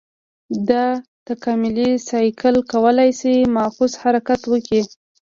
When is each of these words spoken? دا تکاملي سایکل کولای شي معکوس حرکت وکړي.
دا 0.69 0.85
تکاملي 1.27 1.89
سایکل 2.09 2.55
کولای 2.71 3.09
شي 3.19 3.35
معکوس 3.55 3.93
حرکت 4.01 4.41
وکړي. 4.47 4.81